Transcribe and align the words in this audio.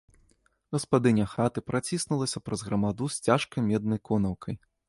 Гаспадыня 0.75 1.25
хаты 1.33 1.63
праціснулася 1.69 2.43
праз 2.47 2.65
грамаду 2.71 3.13
з 3.17 3.29
цяжкай 3.29 3.61
меднай 3.71 3.99
конаўкай. 4.11 4.55